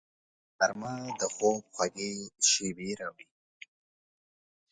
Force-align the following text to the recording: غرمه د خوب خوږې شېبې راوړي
غرمه 0.57 0.93
د 1.19 1.21
خوب 1.33 1.61
خوږې 1.73 2.11
شېبې 2.49 2.89
راوړي 2.99 3.27